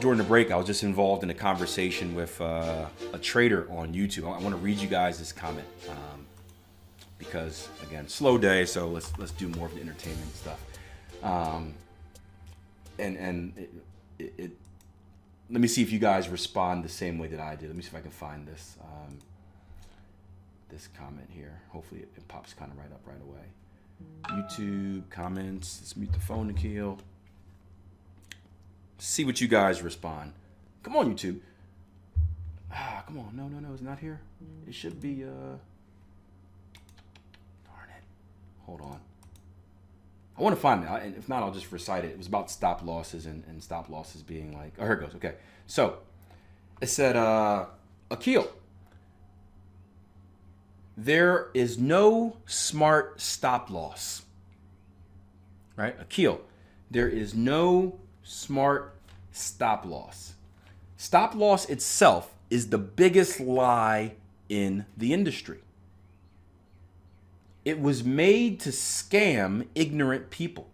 [0.00, 3.92] During the break, I was just involved in a conversation with uh, a trader on
[3.92, 4.24] YouTube.
[4.24, 6.26] I want to read you guys this comment um,
[7.18, 10.64] because, again, slow day, so let's let's do more of the entertainment stuff.
[11.22, 11.74] Um,
[12.98, 13.70] and and it,
[14.18, 14.50] it, it,
[15.50, 17.68] let me see if you guys respond the same way that I did.
[17.68, 19.18] Let me see if I can find this um,
[20.70, 21.60] this comment here.
[21.68, 23.44] Hopefully, it, it pops kind of right up right away.
[24.30, 25.78] YouTube comments.
[25.82, 26.98] Let's mute the phone, Nikhil
[29.00, 30.32] see what you guys respond.
[30.82, 31.40] Come on, YouTube.
[32.72, 33.34] Ah, come on.
[33.34, 33.72] No, no, no.
[33.72, 34.20] It's not here.
[34.66, 35.24] It should be.
[35.24, 35.28] uh
[37.66, 38.04] Darn it.
[38.66, 39.00] Hold on.
[40.38, 40.88] I want to find it.
[40.88, 42.12] And if not, I'll just recite it.
[42.12, 44.72] It was about stop losses and, and stop losses being like.
[44.78, 45.14] Oh, here it goes.
[45.16, 45.34] Okay.
[45.66, 45.98] So
[46.80, 47.66] it said, uh,
[48.10, 48.50] Akil.
[50.96, 54.22] There is no smart stop loss.
[55.76, 55.96] Right?
[56.00, 56.42] Akil.
[56.90, 57.98] There is no
[58.30, 58.94] smart
[59.32, 60.34] stop loss.
[60.96, 64.14] Stop loss itself is the biggest lie
[64.48, 65.58] in the industry.
[67.64, 70.68] It was made to scam ignorant people.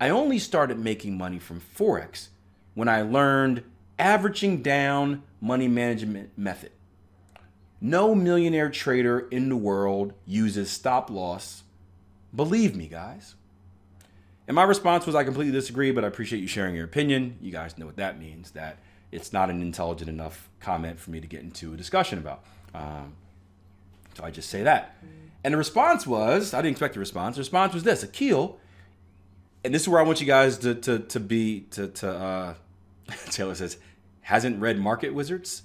[0.00, 2.28] I only started making money from Forex
[2.74, 3.62] when I learned
[3.98, 6.72] averaging down money management method.
[7.80, 11.62] No millionaire trader in the world uses stop loss.
[12.34, 13.34] Believe me, guys.
[14.46, 17.38] And my response was, I completely disagree, but I appreciate you sharing your opinion.
[17.40, 18.78] You guys know what that means, that
[19.10, 22.44] it's not an intelligent enough comment for me to get into a discussion about.
[22.74, 23.14] Um,
[24.14, 24.96] so I just say that.
[25.44, 27.36] And the response was, I didn't expect a response.
[27.36, 28.58] The response was this Akil,
[29.64, 32.54] and this is where I want you guys to, to, to be, to, to uh,
[33.30, 33.78] Taylor says,
[34.22, 35.62] hasn't read Market Wizards.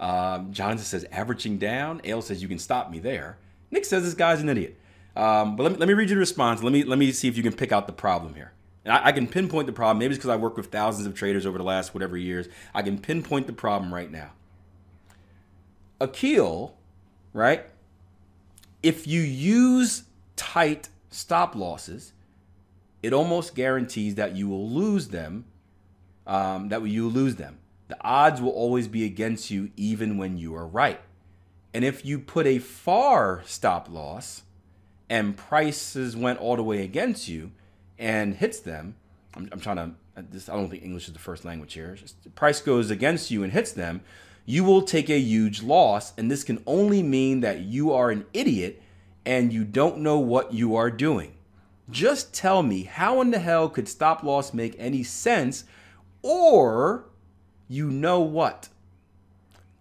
[0.00, 2.00] Um, Jonathan says, averaging down.
[2.04, 3.38] Ale says, you can stop me there.
[3.70, 4.78] Nick says, this guy's an idiot.
[5.14, 6.62] Um, but let me, let me read you the response.
[6.62, 8.52] Let me let me see if you can pick out the problem here.
[8.84, 9.98] And I, I can pinpoint the problem.
[9.98, 12.48] Maybe it's because I work with thousands of traders over the last whatever years.
[12.74, 14.32] I can pinpoint the problem right now.
[16.00, 16.76] Akil,
[17.32, 17.66] right?
[18.82, 22.12] If you use tight stop losses,
[23.02, 25.44] it almost guarantees that you will lose them.
[26.26, 27.58] Um, that you will lose them.
[27.88, 31.00] The odds will always be against you, even when you are right.
[31.74, 34.44] And if you put a far stop loss,
[35.12, 37.50] and prices went all the way against you
[37.98, 38.94] and hits them,
[39.34, 41.94] I'm, I'm trying to, uh, this, I don't think English is the first language here.
[41.94, 44.00] Just, price goes against you and hits them,
[44.46, 46.14] you will take a huge loss.
[46.16, 48.80] And this can only mean that you are an idiot
[49.26, 51.34] and you don't know what you are doing.
[51.90, 55.64] Just tell me how in the hell could stop loss make any sense
[56.22, 57.04] or
[57.68, 58.70] you know what?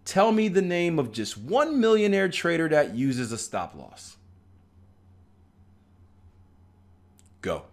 [0.04, 4.18] Tell me the name of just one millionaire trader that uses a stop loss.
[7.42, 7.64] Go.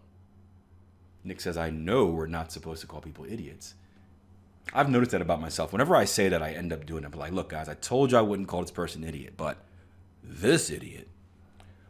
[1.24, 3.74] Nick says, I know we're not supposed to call people idiots.
[4.72, 5.72] I've noticed that about myself.
[5.72, 7.10] Whenever I say that, I end up doing it.
[7.10, 9.58] But like, look, guys, I told you I wouldn't call this person an idiot, but
[10.22, 11.08] this idiot.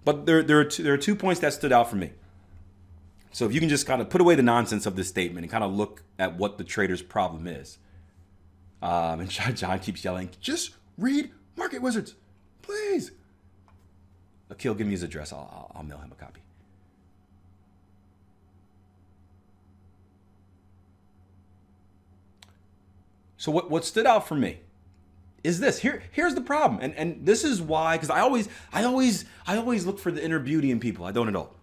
[0.04, 2.12] But there, there, are two, there are two points that stood out for me.
[3.32, 5.50] So if you can just kind of put away the nonsense of this statement and
[5.50, 7.78] kind of look at what the trader's problem is.
[8.80, 12.14] Um, and John keeps yelling, just read Market Wizards,
[12.62, 13.12] please.
[14.50, 15.32] Akil, give me his address.
[15.32, 16.40] I'll, I'll, I'll mail him a copy.
[23.38, 24.58] So what, what stood out for me
[25.42, 25.78] is this.
[25.78, 26.80] Here, here's the problem.
[26.82, 30.22] And and this is why, because I always, I always, I always look for the
[30.22, 31.06] inner beauty in people.
[31.06, 31.54] I don't at all.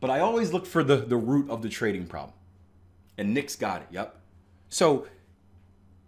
[0.00, 2.34] But I always look for the, the root of the trading problem.
[3.16, 3.88] And Nick's got it.
[3.92, 4.20] Yep.
[4.68, 5.06] So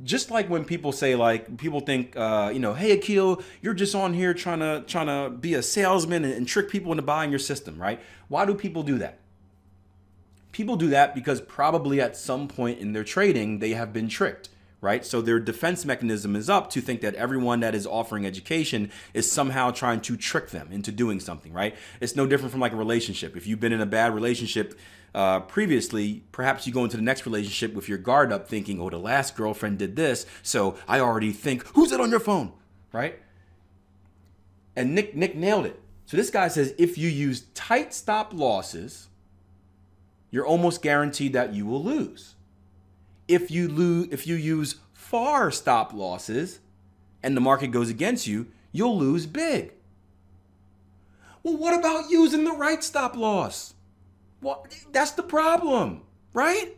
[0.03, 3.95] just like when people say like people think uh, you know hey Akil you're just
[3.95, 7.31] on here trying to trying to be a salesman and, and trick people into buying
[7.31, 9.19] your system right why do people do that
[10.53, 14.51] people do that because probably at some point in their trading they have been tricked
[14.81, 18.91] right so their defense mechanism is up to think that everyone that is offering education
[19.15, 22.73] is somehow trying to trick them into doing something right it's no different from like
[22.73, 24.79] a relationship if you've been in a bad relationship
[25.15, 28.91] uh, previously, perhaps you go into the next relationship with your guard up thinking, oh,
[28.91, 32.53] the last girlfriend did this, so I already think, who's it on your phone?
[32.93, 33.19] Right?
[34.77, 35.81] And Nick Nick nailed it.
[36.07, 39.09] So this guy says if you use tight stop losses,
[40.31, 42.35] you're almost guaranteed that you will lose.
[43.29, 46.61] If you lose if you use far stop losses
[47.23, 49.73] and the market goes against you, you'll lose big.
[51.43, 53.75] Well, what about using the right stop loss?
[54.41, 56.03] Well, that's the problem,
[56.33, 56.77] right?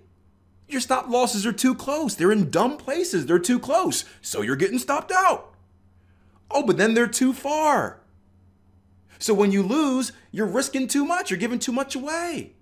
[0.68, 2.14] Your stop losses are too close.
[2.14, 3.26] They're in dumb places.
[3.26, 4.04] They're too close.
[4.20, 5.52] So you're getting stopped out.
[6.50, 8.00] Oh, but then they're too far.
[9.18, 11.30] So when you lose, you're risking too much.
[11.30, 12.52] You're giving too much away.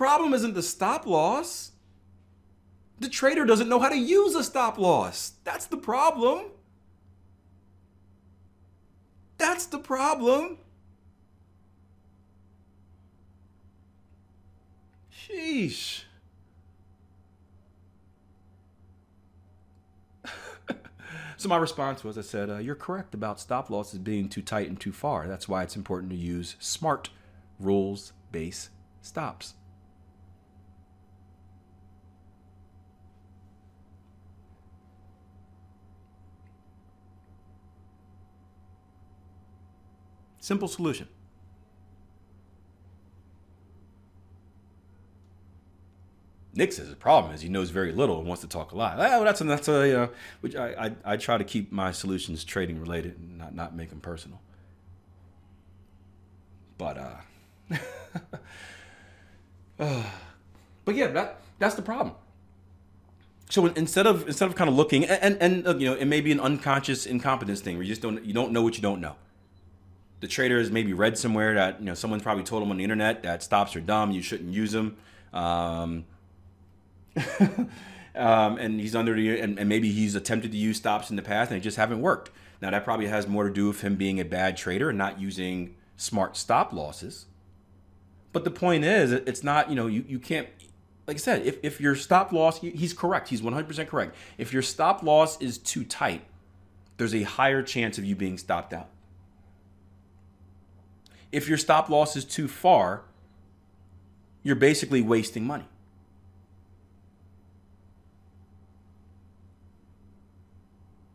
[0.00, 1.72] Problem isn't the stop loss.
[3.00, 5.34] The trader doesn't know how to use a stop loss.
[5.44, 6.46] That's the problem.
[9.36, 10.56] That's the problem.
[15.12, 16.04] Sheesh.
[21.36, 24.70] so my response was I said, uh, You're correct about stop losses being too tight
[24.70, 25.28] and too far.
[25.28, 27.10] That's why it's important to use smart
[27.58, 28.70] rules based
[29.02, 29.56] stops.
[40.50, 41.06] Simple solution.
[46.54, 48.96] Nick says the problem is he knows very little and wants to talk a lot.
[48.98, 50.10] Oh, that's a, that's a
[50.40, 53.90] which I, I, I try to keep my solutions trading related and not not make
[53.90, 54.40] them personal.
[56.78, 57.76] But uh,
[59.78, 60.02] uh
[60.84, 62.16] but yeah, that that's the problem.
[63.50, 66.20] So instead of instead of kind of looking and and, and you know it may
[66.20, 69.00] be an unconscious incompetence thing where you just don't you don't know what you don't
[69.00, 69.14] know.
[70.20, 72.84] The trader has maybe read somewhere that you know someone probably told him on the
[72.84, 74.96] internet that stops are dumb, you shouldn't use them.
[75.32, 76.04] Um,
[78.14, 81.22] um, and he's under the and, and, maybe he's attempted to use stops in the
[81.22, 82.30] past and they just haven't worked.
[82.60, 85.20] Now that probably has more to do with him being a bad trader and not
[85.20, 87.26] using smart stop losses.
[88.32, 90.48] But the point is, it's not you know you you can't
[91.06, 94.62] like I said if if your stop loss he's correct he's 100% correct if your
[94.62, 96.22] stop loss is too tight
[97.00, 98.88] there's a higher chance of you being stopped out.
[101.32, 103.02] If your stop loss is too far,
[104.42, 105.66] you're basically wasting money.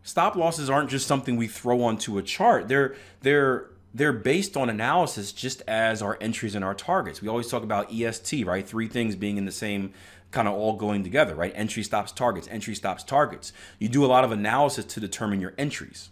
[0.05, 2.69] stop losses aren't just something we throw onto a chart.
[2.69, 7.21] They're they're they're based on analysis just as our entries and our targets.
[7.21, 8.65] We always talk about EST, right?
[8.65, 9.91] Three things being in the same
[10.31, 11.51] kind of all going together, right?
[11.53, 13.51] Entry stops targets, entry stops targets.
[13.77, 16.09] You do a lot of analysis to determine your entries.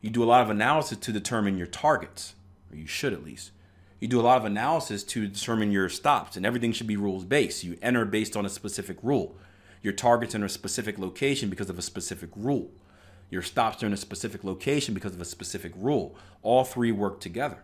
[0.00, 2.34] You do a lot of analysis to determine your targets,
[2.70, 3.50] or you should at least.
[4.00, 7.24] You do a lot of analysis to determine your stops, and everything should be rules
[7.24, 7.64] based.
[7.64, 9.36] You enter based on a specific rule.
[9.82, 12.70] Your target's in a specific location because of a specific rule.
[13.30, 16.16] Your stops are in a specific location because of a specific rule.
[16.42, 17.62] All three work together.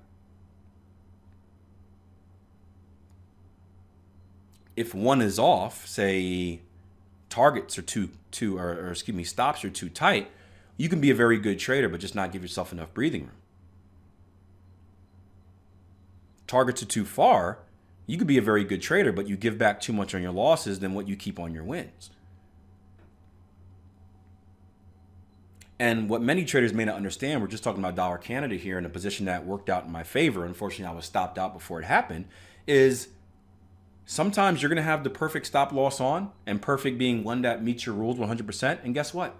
[4.76, 6.60] If one is off, say
[7.30, 10.30] targets are too too or, or excuse me, stops are too tight,
[10.76, 13.32] you can be a very good trader but just not give yourself enough breathing room.
[16.46, 17.58] Targets are too far,
[18.06, 20.32] you could be a very good trader, but you give back too much on your
[20.32, 22.10] losses than what you keep on your wins.
[25.78, 28.86] And what many traders may not understand, we're just talking about dollar Canada here in
[28.86, 30.44] a position that worked out in my favor.
[30.44, 32.26] Unfortunately, I was stopped out before it happened.
[32.66, 33.08] Is
[34.06, 37.62] sometimes you're going to have the perfect stop loss on, and perfect being one that
[37.62, 38.84] meets your rules 100%.
[38.84, 39.34] And guess what?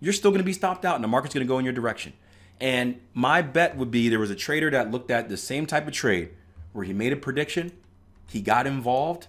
[0.00, 1.72] You're still going to be stopped out, and the market's going to go in your
[1.72, 2.12] direction.
[2.60, 5.86] And my bet would be there was a trader that looked at the same type
[5.86, 6.30] of trade
[6.72, 7.72] where he made a prediction,
[8.28, 9.26] he got involved,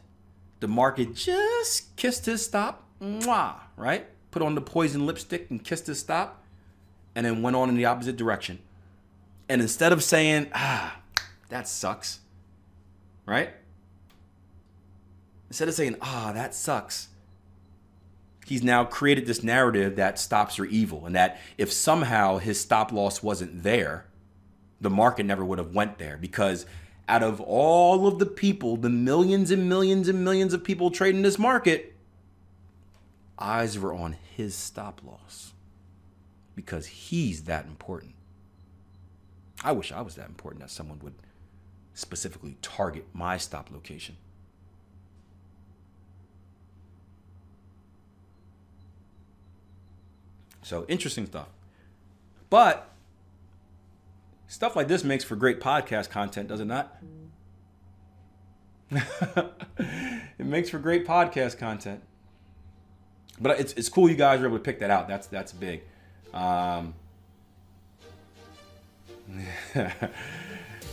[0.59, 4.07] the market just kissed his stop, mwah, right?
[4.31, 6.43] Put on the poison lipstick and kissed his stop,
[7.15, 8.59] and then went on in the opposite direction.
[9.49, 10.99] And instead of saying, ah,
[11.49, 12.19] that sucks,
[13.25, 13.49] right?
[15.49, 17.09] Instead of saying, ah, that sucks,
[18.45, 22.91] he's now created this narrative that stops are evil and that if somehow his stop
[22.91, 24.05] loss wasn't there,
[24.81, 26.65] the market never would have went there because
[27.07, 31.21] out of all of the people, the millions and millions and millions of people trading
[31.21, 31.95] this market,
[33.37, 35.53] eyes were on his stop loss
[36.55, 38.13] because he's that important.
[39.63, 41.15] I wish I was that important that someone would
[41.93, 44.17] specifically target my stop location.
[50.63, 51.47] So interesting stuff.
[52.49, 52.89] But
[54.47, 56.97] stuff like this makes for great podcast content, does it not?
[58.91, 62.01] it makes for great podcast content.
[63.39, 65.07] But it's, it's cool you guys were able to pick that out.
[65.07, 65.81] That's that's big.
[66.33, 66.93] Um,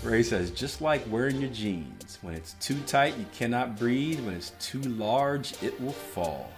[0.03, 2.19] Ray says, just like wearing your jeans.
[2.23, 4.21] When it's too tight, you cannot breathe.
[4.21, 6.51] When it's too large, it will fall.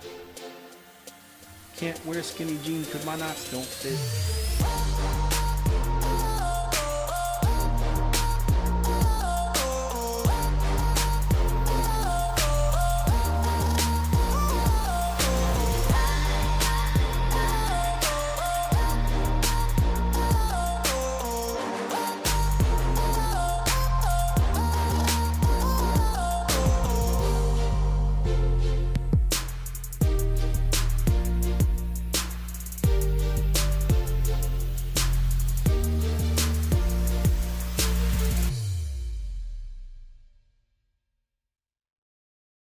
[1.82, 5.21] Can't wear skinny jeans because my knots don't fit.